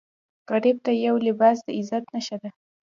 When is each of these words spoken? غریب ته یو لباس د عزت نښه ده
غریب 0.51 0.77
ته 0.85 0.91
یو 1.05 1.15
لباس 1.27 1.57
د 1.63 1.67
عزت 1.79 2.03
نښه 2.13 2.37
ده 2.41 2.49